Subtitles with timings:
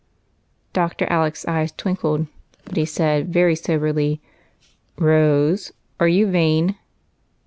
[0.73, 1.05] Dr.
[1.11, 2.25] Alec's eyes twinkled,
[2.65, 4.19] but he said very so berly,—
[4.97, 6.75] "Rose, are you vain?"